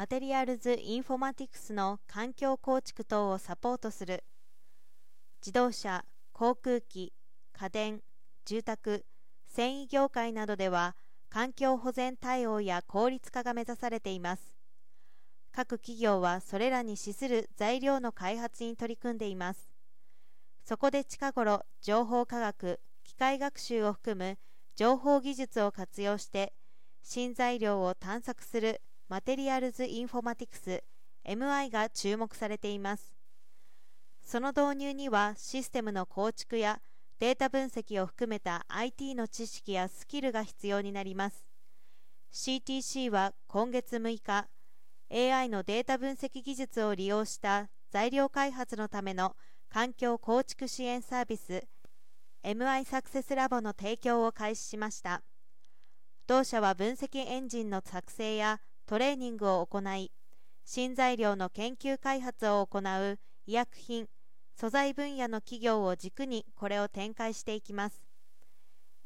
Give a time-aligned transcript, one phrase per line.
[0.00, 4.24] マテリアルズ・インフォマティクスの環境構築等をサポートする。
[5.42, 7.12] 自動車、航空機、
[7.52, 8.00] 家電、
[8.46, 9.04] 住宅、
[9.46, 10.96] 繊維業界などでは
[11.28, 14.56] 環境保全対応や効率化が目指されています。
[15.52, 19.70] 各企業はそれらに資する材料の開発に取り組んでいます。
[20.64, 24.38] そこで近頃情報科学機械学習を含む
[24.76, 26.54] 情報技術を活用して
[27.02, 28.80] 新材料を探索する
[29.10, 30.84] マテリアルズ・インフォマティクス
[31.26, 33.12] MI が注目されています。
[34.24, 36.80] その導入にはシステムの構築や
[37.18, 41.44] データ分析を含めた IT の知識やスキルが必要になります。
[42.32, 44.46] CTC は今月6日
[45.10, 49.34] AI のデータ分析技術を利用した材料開発のための
[49.68, 51.64] 環境構築支援サービス
[52.44, 55.24] MI サクセスラボの提供を開始しました。
[56.28, 58.60] 同社は分析エンジンの作成や
[58.90, 60.10] トレーニングを行い
[60.64, 64.08] 新材料の研究開発を行う医薬品
[64.56, 68.02] 素材分野の企業を軸にこれを展開していきます。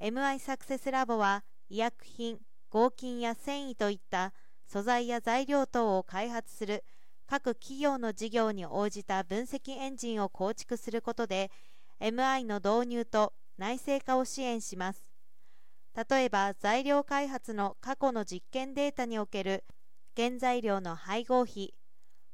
[0.00, 2.38] MI サクセスラボは医薬品
[2.70, 4.32] 合金や繊維といった
[4.66, 6.82] 素材や材料等を開発する
[7.26, 11.50] 各企業の事業に応じた分析エンジンを構築することで
[12.00, 15.13] MI の導入と内製化を支援します。
[15.96, 19.64] 例えば材料開発の過去の実験データにおける
[20.16, 21.74] 原材料の配合比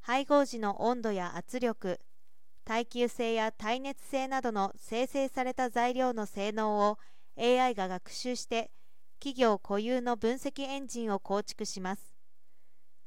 [0.00, 2.00] 配合時の温度や圧力
[2.64, 6.98] 耐久性や耐熱性などの生成された材料の性能を
[7.38, 8.70] AI が学習して
[9.18, 12.16] 企業固有の分析エンジンを構築します。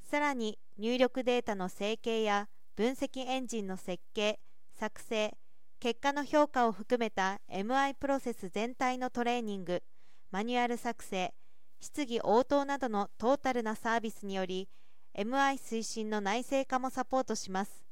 [0.04, 4.40] さらに入力データの整形や分析エンジンの設計
[4.78, 5.36] 作成
[5.80, 9.82] 結果の評価を含めた MI プロセス全体のトレーニング。
[10.34, 11.32] マニュアル作成
[11.80, 14.68] 質疑応答などのトータルなサービスにより
[15.16, 17.84] MI 推進の内製化もサポートします。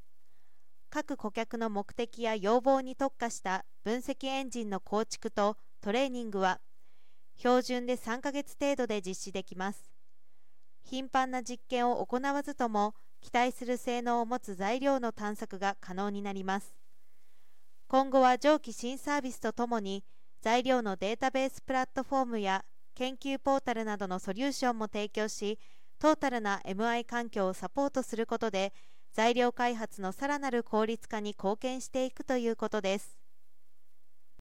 [0.89, 6.59] 各顧客の目的や要望に特化した分析エンジンの構築とトレーニングは
[7.37, 9.91] 標準で3ヶ月程度で実施できます。
[10.81, 16.73] 頻繁な実験を行わずとも期待する性能を持つ材料の探索が可能になります。
[17.87, 20.03] 今後は上記新サービスとともに
[20.41, 22.65] 材料のデータベースプラットフォームや
[22.95, 25.59] 研究ポータルなどのソリューションも提供し
[25.99, 28.73] トータルな MI 環境をサポートすることで
[29.13, 33.20] 材料開発のさらなる効率化に貢献していくということです。